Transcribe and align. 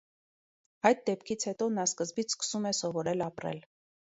Այդ 0.89 1.03
դեպքից 1.09 1.45
հետո 1.51 1.67
նա 1.75 1.85
սկզբից 1.91 2.35
սկսում 2.37 2.67
է 2.71 2.75
սովորել 2.81 3.23
ապրել։ 3.31 3.63